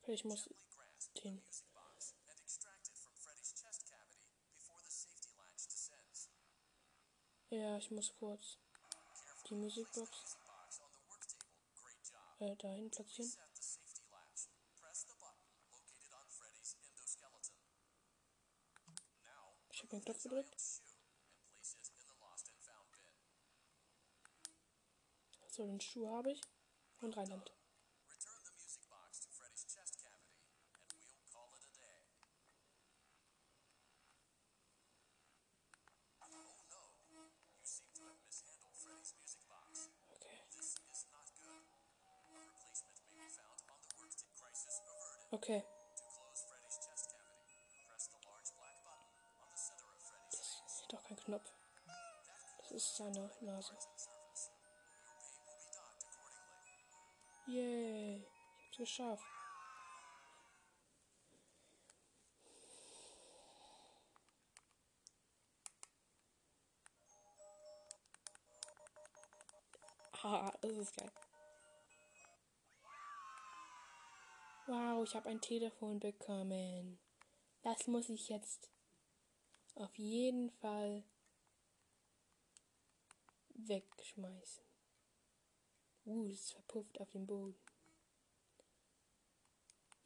Okay, 0.01 0.13
ich 0.13 0.25
muss 0.25 0.49
den 1.23 1.41
Ja, 7.51 7.77
ich 7.77 7.89
muss 7.89 8.13
kurz 8.19 8.57
die 9.49 9.55
Musikbox 9.55 10.38
äh, 12.39 12.55
dahin 12.57 12.91
platzieren. 12.91 13.48
Knopf 20.09 20.23
gedrückt. 20.23 20.55
So, 25.49 25.67
den 25.67 25.79
Schuh 25.79 26.09
habe 26.09 26.31
ich. 26.31 26.41
Und 27.01 27.15
rein 27.15 27.29
damit. 27.29 27.58
Nase. 53.41 53.73
Yay. 57.47 58.17
Ich 58.17 58.65
hab's 58.67 58.78
geschafft. 58.78 59.23
Ah, 70.21 70.52
das 70.62 70.71
ist 70.71 70.97
geil. 70.97 71.12
Wow, 74.67 75.04
ich 75.04 75.15
habe 75.15 75.30
ein 75.30 75.41
Telefon 75.41 75.99
bekommen. 75.99 76.99
Das 77.63 77.88
muss 77.88 78.10
ich 78.10 78.30
jetzt 78.30 78.69
auf 79.75 79.97
jeden 79.97 80.52
Fall 80.52 81.04
wegschmeißen. 83.67 84.63
Uh, 86.05 86.27
es 86.27 86.51
verpufft 86.51 86.99
auf 86.99 87.11
dem 87.11 87.25
Boden. 87.25 87.55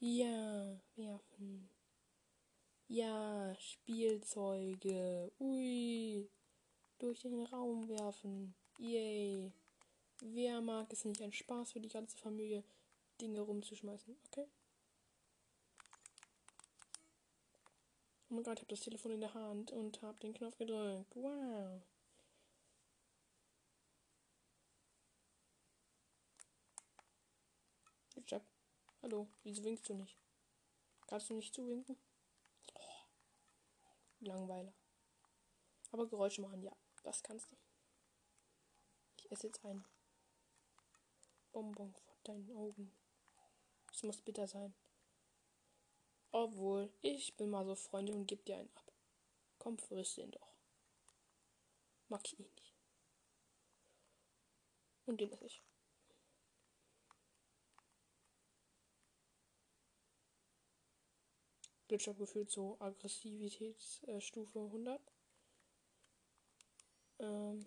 Ja, 0.00 0.80
werfen. 0.96 1.70
Ja, 2.88 3.54
Spielzeuge. 3.58 5.32
Ui. 5.40 6.28
Durch 6.98 7.20
den 7.20 7.46
Raum 7.46 7.88
werfen. 7.88 8.54
Yay. 8.78 9.50
Wer 10.20 10.60
mag 10.60 10.92
es 10.92 11.04
nicht? 11.04 11.22
Ein 11.22 11.32
Spaß 11.32 11.72
für 11.72 11.80
die 11.80 11.88
ganze 11.88 12.18
Familie. 12.18 12.64
Dinge 13.20 13.40
rumzuschmeißen. 13.40 14.16
Okay. 14.26 14.46
Oh 18.28 18.34
mein 18.34 18.42
Gott, 18.42 18.58
ich 18.58 18.62
habe 18.62 18.74
das 18.74 18.80
Telefon 18.80 19.12
in 19.12 19.20
der 19.20 19.34
Hand 19.34 19.70
und 19.72 20.02
habe 20.02 20.18
den 20.18 20.34
Knopf 20.34 20.58
gedrückt. 20.58 21.14
Wow. 21.14 21.80
Hallo, 29.04 29.28
wieso 29.42 29.62
winkst 29.64 29.86
du 29.86 29.92
nicht? 29.92 30.16
Kannst 31.06 31.28
du 31.28 31.34
nicht 31.34 31.52
zuwinken? 31.52 31.94
Oh, 32.72 33.04
Langweiler. 34.20 34.72
Aber 35.90 36.08
Geräusche 36.08 36.40
machen, 36.40 36.62
ja. 36.62 36.74
Das 37.02 37.22
kannst 37.22 37.52
du. 37.52 37.56
Ich 39.18 39.30
esse 39.30 39.48
jetzt 39.48 39.62
ein 39.62 39.84
Bonbon 41.52 41.92
vor 41.92 42.16
deinen 42.24 42.50
Augen. 42.56 42.96
Es 43.92 44.02
muss 44.04 44.22
bitter 44.22 44.48
sein. 44.48 44.74
Obwohl, 46.30 46.90
ich 47.02 47.36
bin 47.36 47.50
mal 47.50 47.66
so 47.66 47.74
freundlich 47.74 48.16
und 48.16 48.26
geb 48.26 48.42
dir 48.46 48.56
einen 48.56 48.74
ab. 48.74 48.90
Komm, 49.58 49.76
friss 49.76 50.14
den 50.14 50.30
doch. 50.30 50.54
Mag 52.08 52.22
ich 52.24 52.40
eh 52.40 52.42
nicht. 52.42 52.74
Und 55.04 55.20
den 55.20 55.30
esse 55.30 55.44
ich. 55.44 55.62
Glitcher 61.88 62.14
gefühlt 62.14 62.50
so 62.50 62.76
Aggressivitätsstufe 62.80 64.60
100. 64.60 65.00
Ähm. 67.18 67.66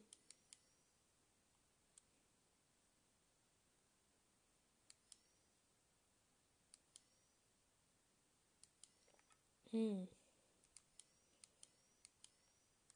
Hm. 9.71 10.07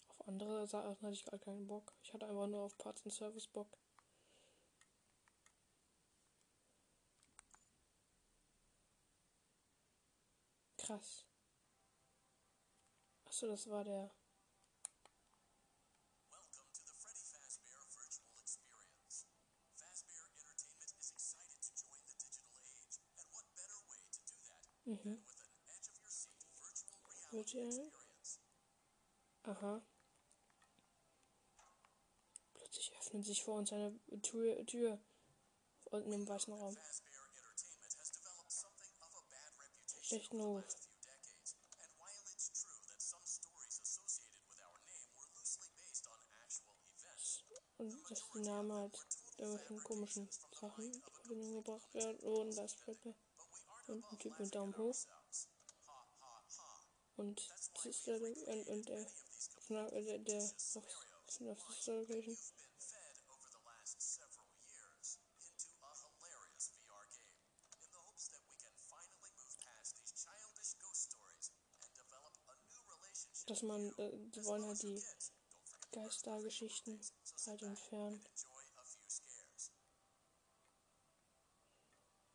Auf 0.10 0.28
andere 0.28 0.68
Sachen 0.68 1.02
hatte 1.02 1.14
ich 1.14 1.26
gar 1.26 1.40
keinen 1.40 1.68
Bock. 1.68 1.94
Ich 2.04 2.14
hatte 2.14 2.28
einfach 2.28 2.48
nur 2.48 2.62
auf 2.62 2.78
Parts 2.78 3.04
and 3.06 3.14
Service 3.14 3.48
Bock. 3.48 3.81
Krass. 10.82 11.26
Achso, 13.26 13.48
das 13.48 13.70
war 13.70 13.84
der. 13.84 14.10
Mhm. 24.86 25.24
Virtual. 27.30 27.92
Aha. 29.44 29.82
Plötzlich 32.56 32.92
öffnet 32.98 33.26
sich 33.26 33.44
vor 33.44 33.56
uns 33.56 33.72
eine 33.72 33.98
Tür, 34.24 34.66
Tür 34.66 35.00
unten 35.86 36.12
im 36.12 36.28
weißen 36.28 36.54
Raum. 36.54 36.76
Schlechten 40.12 40.42
Ruf. 40.42 40.66
Und 47.78 48.12
dass 48.12 48.22
die 48.34 48.40
Namen 48.42 48.74
halt 48.74 49.00
irgendwelchen 49.38 49.84
komischen 49.86 50.30
Sachen 50.60 50.94
in 50.94 51.02
Verbindung 51.02 51.64
gebracht 51.64 51.94
werden. 51.94 52.20
Und 52.20 52.58
das 52.58 52.74
Flippe. 52.74 53.16
Und 53.88 54.04
ein 54.12 54.20
Typ 54.20 54.38
mit 54.38 54.54
Daumen 54.54 54.78
hoch. 54.78 54.98
Und 57.16 57.50
das 57.74 57.86
ist 57.86 58.08
der, 58.08 58.22
und, 58.22 58.68
und 58.68 58.90
der, 58.90 59.08
der, 59.70 59.92
der, 59.92 60.18
der 60.20 60.42
Sister 60.42 60.82
Location. 61.40 62.38
Dass 73.62 73.68
man, 73.68 73.94
äh, 74.00 74.12
die 74.34 74.44
wollen 74.46 74.66
halt 74.66 74.82
die 74.82 75.00
Geistergeschichten 75.92 77.00
halt 77.46 77.62
entfernen. 77.62 78.26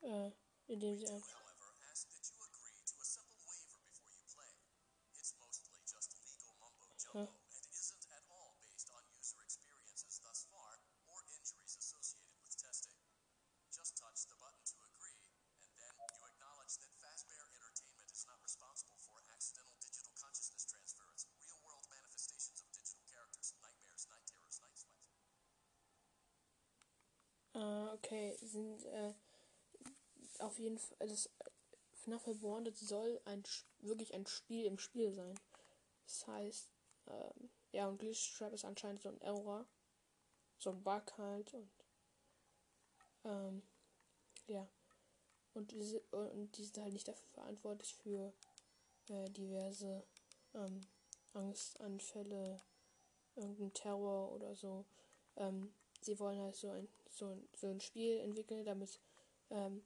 Äh, 0.02 0.30
indem 0.68 0.96
sie 0.96 1.08
einfach 1.08 1.45
jeden 30.66 30.78
Fall 30.78 31.08
das 31.08 31.30
FNAF 31.92 32.26
Reborn 32.26 32.72
soll 32.74 33.20
ein 33.24 33.42
wirklich 33.78 34.12
ein 34.14 34.26
Spiel 34.26 34.66
im 34.66 34.78
Spiel 34.78 35.12
sein. 35.12 35.38
Das 36.04 36.26
heißt, 36.26 36.72
ähm, 37.08 37.50
ja, 37.72 37.88
und 37.88 37.98
Glitch 37.98 38.36
Trap 38.36 38.52
ist 38.52 38.64
anscheinend 38.64 39.02
so 39.02 39.08
ein 39.08 39.20
Error. 39.20 39.66
So 40.58 40.70
ein 40.70 40.82
Bug 40.82 41.18
halt 41.18 41.52
und 41.54 41.70
ähm, 43.24 43.62
ja. 44.46 44.68
Und 45.54 45.72
diese, 45.72 46.00
und 46.10 46.56
die 46.56 46.64
sind 46.64 46.78
halt 46.78 46.92
nicht 46.92 47.08
dafür 47.08 47.28
verantwortlich 47.28 47.94
für 47.94 48.32
äh, 49.08 49.30
diverse 49.30 50.04
ähm, 50.54 50.80
Angstanfälle, 51.32 52.60
irgendein 53.36 53.72
Terror 53.72 54.32
oder 54.32 54.54
so. 54.54 54.84
Ähm, 55.36 55.72
sie 56.00 56.18
wollen 56.18 56.38
halt 56.38 56.56
so 56.56 56.70
ein, 56.70 56.88
so 57.08 57.26
ein, 57.26 57.48
so 57.54 57.68
ein 57.68 57.80
Spiel 57.80 58.18
entwickeln, 58.18 58.64
damit 58.64 59.00
ähm, 59.50 59.82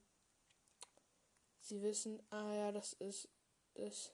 sie 1.70 1.82
wissen, 1.82 2.22
ah 2.30 2.54
ja, 2.54 2.72
das 2.72 2.92
ist, 2.94 3.28
das 3.74 4.12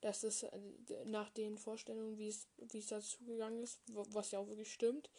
dass 0.00 0.22
es 0.22 0.42
äh, 0.44 0.60
nach 1.06 1.30
den 1.30 1.58
Vorstellungen, 1.58 2.18
wie 2.18 2.28
es, 2.28 2.48
wie 2.58 2.78
es 2.78 2.88
dazu 2.88 3.24
gegangen 3.24 3.62
ist, 3.62 3.80
was 3.88 4.30
ja 4.30 4.38
auch 4.38 4.46
wirklich 4.46 4.72
stimmt, 4.72 5.10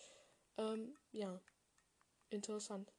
ähm, 0.57 0.97
ja, 1.11 1.41
interessant. 2.29 2.93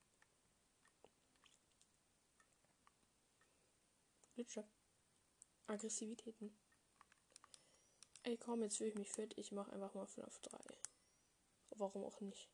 Glitscher. 4.34 4.68
Aggressivitäten. 5.66 6.56
Ey, 8.22 8.36
komm, 8.36 8.62
jetzt 8.62 8.76
fühle 8.76 8.90
ich 8.90 8.96
mich 8.96 9.10
fit. 9.10 9.36
Ich 9.36 9.52
mache 9.52 9.72
einfach 9.72 9.94
mal 9.94 10.06
FNAF 10.06 10.38
3. 10.40 10.58
Warum 11.70 12.04
auch 12.04 12.20
nicht? 12.20 12.48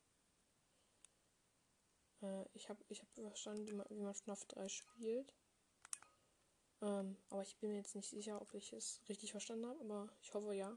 Äh, 2.23 2.45
ich 2.55 2.69
habe 2.69 2.83
ich 2.89 3.03
hab 3.03 3.13
verstanden, 3.15 3.67
wie 3.67 3.73
man, 3.73 3.87
wie 3.91 4.03
man 4.03 4.15
FNAF 4.15 4.45
3 4.47 4.69
spielt. 4.69 5.35
Ähm, 6.83 7.17
aber 7.31 7.43
ich 7.43 7.57
bin 7.59 7.71
mir 7.71 7.77
jetzt 7.77 7.95
nicht 7.95 8.11
sicher, 8.11 8.41
ob 8.41 8.55
ich 8.55 8.73
es 8.73 9.01
richtig 9.09 9.33
verstanden 9.33 9.67
habe, 9.67 9.81
aber 9.81 10.09
ich 10.23 10.35
hoffe 10.35 10.55
ja. 10.55 10.77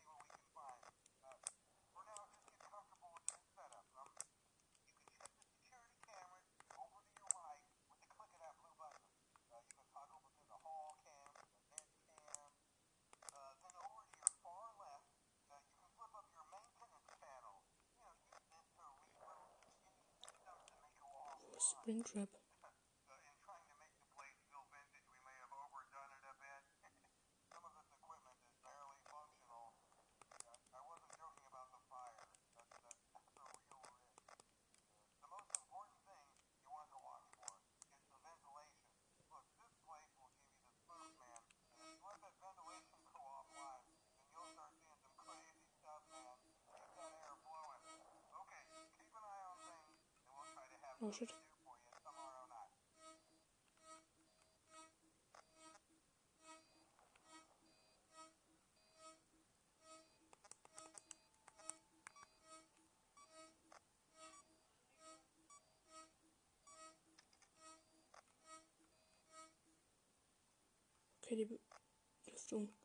Mhm. 21.71 22.03
Springtrap. 22.03 22.29
Oh 51.01 51.11
shit. 51.11 51.33
Okay, 71.31 71.45
die 71.45 71.59
Belüftung. 72.25 72.75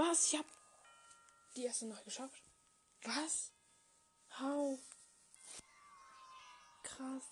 Was? 0.00 0.32
Ich 0.32 0.38
hab 0.38 0.46
die 1.56 1.64
erste 1.64 1.84
Nacht 1.84 2.04
geschafft. 2.06 2.42
Was? 3.02 3.52
How? 4.38 4.78
Krass, 6.82 7.28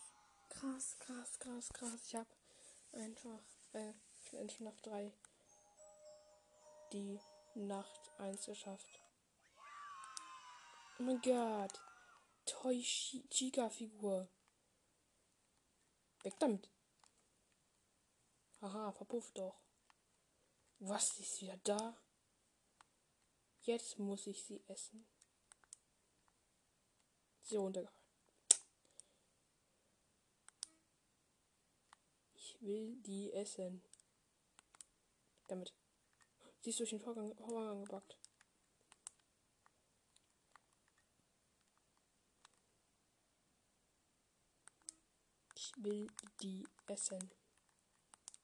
krass, 0.50 0.96
krass, 0.98 1.38
krass, 1.38 1.68
krass. 1.72 2.00
Ich 2.09 2.14
hab 2.14 2.26
einfach, 2.92 3.40
äh, 3.72 3.94
in 4.33 4.50
FNAF 4.50 4.78
3 4.83 5.11
die 6.92 7.18
Nacht 7.54 8.11
1 8.18 8.44
geschafft. 8.44 9.00
Oh 10.98 11.04
mein 11.04 11.22
Gott. 11.22 11.81
Toy 12.44 12.83
Chica 12.83 13.70
Figur. 13.70 14.28
Weg 16.22 16.38
damit. 16.38 16.68
Haha, 18.61 18.92
verpufft 18.92 19.38
doch. 19.38 19.59
Was 20.81 21.18
ist 21.18 21.40
wieder 21.40 21.57
da? 21.64 21.96
Jetzt 23.68 23.98
muss 23.98 24.26
ich 24.26 24.42
sie 24.42 24.62
essen. 24.66 25.07
Sie 27.42 27.57
runtergefallen. 27.57 28.02
Ich 32.35 32.57
will 32.62 32.96
die 33.02 33.31
essen. 33.35 33.83
Damit. 35.48 35.74
Sie 36.62 36.70
ist 36.70 36.81
durch 36.81 36.88
den 36.88 37.00
Vorgang, 37.00 37.37
Vorgang 37.37 37.85
gebackt. 37.85 38.16
Ich 45.54 45.74
will 45.76 46.07
die 46.40 46.66
essen. 46.87 47.20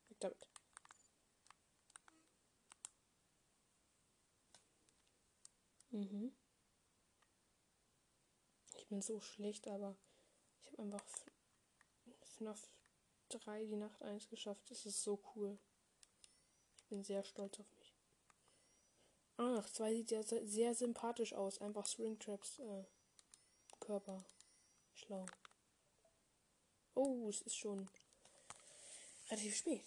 Weg 0.09 0.21
damit. 0.21 0.54
Mhm. 5.95 6.33
Ich 8.77 8.89
bin 8.89 9.01
so 9.01 9.21
schlecht, 9.21 9.69
aber 9.69 9.97
ich 10.61 10.73
habe 10.73 10.83
einfach 10.83 11.05
FNAF 12.37 12.69
3 13.29 13.65
die 13.67 13.77
Nacht 13.77 14.03
1 14.03 14.29
geschafft. 14.29 14.69
Das 14.71 14.87
ist 14.87 15.05
so 15.05 15.23
cool. 15.35 15.57
Ich 16.75 16.85
bin 16.87 17.05
sehr 17.05 17.23
stolz 17.23 17.61
auf 17.61 17.71
mich. 17.79 17.95
Ah, 19.37 19.53
Nacht 19.55 19.73
2 19.73 19.95
sieht 19.95 20.09
sehr, 20.09 20.25
sehr 20.25 20.75
sympathisch 20.75 21.33
aus. 21.33 21.61
Einfach 21.61 21.87
Springtraps 21.87 22.59
äh, 22.59 22.85
Körper. 23.79 24.25
Schlau. 24.95 25.27
Oh, 26.95 27.29
es 27.29 27.41
ist 27.43 27.57
schon 27.57 27.89
relativ 29.31 29.57
spät. 29.57 29.85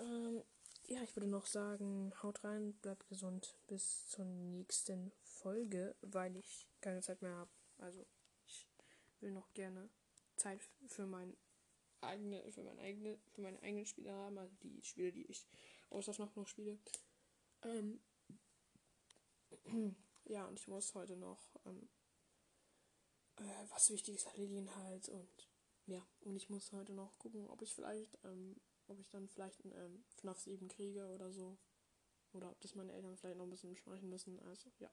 Ähm, 0.00 0.42
ja, 0.88 1.02
ich 1.02 1.14
würde 1.14 1.28
noch 1.28 1.46
sagen, 1.46 2.12
haut 2.22 2.42
rein, 2.44 2.72
bleibt 2.80 3.06
gesund 3.08 3.58
bis 3.66 4.08
zur 4.08 4.24
nächsten 4.24 5.12
Folge, 5.22 5.94
weil 6.00 6.36
ich 6.36 6.66
keine 6.80 7.02
Zeit 7.02 7.20
mehr 7.20 7.36
habe. 7.36 7.50
Also 7.76 8.06
ich 8.46 8.66
will 9.20 9.30
noch 9.30 9.52
gerne 9.52 9.90
Zeit 10.36 10.60
für 10.86 11.06
mein 11.06 11.36
eigene, 12.00 12.50
für 12.52 12.62
meine 12.62 12.80
eigene, 12.80 13.18
für 13.34 13.42
meine 13.42 13.62
eigenen 13.62 13.84
Spiele 13.84 14.12
haben, 14.12 14.38
also 14.38 14.54
die 14.62 14.80
Spiele, 14.82 15.12
die 15.12 15.26
ich 15.26 15.46
außer 15.90 16.14
noch 16.18 16.34
noch 16.36 16.48
spiele. 16.48 16.78
Ähm, 17.62 18.00
ja, 20.24 20.46
und 20.46 20.58
ich 20.58 20.68
muss 20.68 20.94
heute 20.94 21.16
noch 21.16 21.54
ähm, 21.66 21.88
äh, 23.36 23.68
was 23.70 23.90
Wichtiges 23.90 24.24
erledigen 24.24 24.74
halt 24.76 25.08
und 25.10 25.48
ja, 25.86 26.06
und 26.20 26.36
ich 26.36 26.48
muss 26.48 26.72
heute 26.72 26.92
noch 26.92 27.18
gucken, 27.18 27.46
ob 27.48 27.62
ich 27.62 27.74
vielleicht 27.74 28.18
ähm, 28.24 28.56
ob 28.88 28.98
ich 28.98 29.08
dann 29.08 29.28
vielleicht 29.28 29.64
ein 29.64 29.72
ähm, 29.72 30.04
FNAF 30.16 30.38
7 30.38 30.68
kriege 30.68 31.06
oder 31.08 31.30
so. 31.30 31.58
Oder 32.32 32.50
ob 32.50 32.60
das 32.60 32.74
meine 32.74 32.92
Eltern 32.92 33.16
vielleicht 33.16 33.38
noch 33.38 33.46
ein 33.46 33.50
bisschen 33.50 33.70
besprechen 33.70 34.08
müssen. 34.08 34.38
Also 34.40 34.70
ja. 34.78 34.90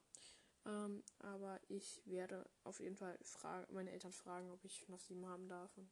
Ähm, 0.66 1.04
aber 1.20 1.60
ich 1.68 2.02
werde 2.06 2.50
auf 2.64 2.80
jeden 2.80 2.96
Fall 2.96 3.18
fragen, 3.22 3.74
meine 3.74 3.92
Eltern 3.92 4.14
fragen, 4.14 4.52
ob 4.52 4.64
ich 4.64 4.82
FNAF 4.82 5.02
7 5.02 5.26
haben 5.26 5.48
darf. 5.48 5.78
Und 5.78 5.90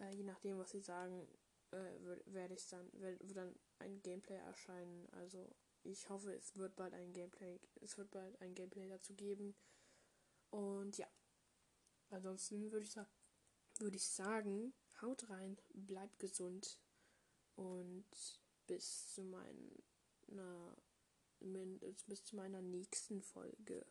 äh, 0.00 0.10
je 0.14 0.24
nachdem, 0.24 0.58
was 0.58 0.70
sie 0.70 0.80
sagen, 0.80 1.26
äh, 1.70 2.16
werde 2.26 2.54
ich 2.54 2.66
dann, 2.68 2.90
wird 2.92 3.36
dann 3.36 3.54
ein 3.78 4.02
Gameplay 4.02 4.36
erscheinen. 4.36 5.08
Also 5.12 5.48
ich 5.82 6.08
hoffe, 6.08 6.34
es 6.34 6.56
wird 6.56 6.76
bald 6.76 6.94
ein 6.94 7.12
Gameplay, 7.12 7.60
es 7.80 7.96
wird 7.96 8.10
bald 8.10 8.40
ein 8.40 8.54
Gameplay 8.54 8.88
dazu 8.88 9.14
geben. 9.14 9.54
Und 10.50 10.96
ja. 10.98 11.06
Ansonsten 12.10 12.72
würde 12.72 12.84
ich 12.84 12.92
sagen, 12.92 13.10
würde 13.78 13.96
ich 13.96 14.08
sagen, 14.08 14.72
Haut 15.00 15.28
rein, 15.30 15.56
bleibt 15.72 16.18
gesund 16.18 16.80
und 17.54 18.04
bis 18.66 19.12
zu 19.14 19.22
meiner 19.22 20.76
bis 22.06 22.24
zu 22.24 22.36
meiner 22.36 22.62
nächsten 22.62 23.22
Folge. 23.22 23.86